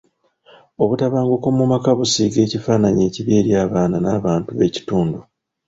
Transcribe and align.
Obutabanguko 0.81 1.45
mu 1.57 1.65
maka 1.71 1.89
busiiga 1.97 2.39
ekifaananyi 2.45 3.01
ekibi 3.09 3.31
eri 3.39 3.51
abaana 3.63 3.97
n'abantu 4.01 4.49
b'ekitundu. 4.57 5.17